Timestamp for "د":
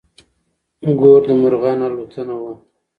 1.27-1.29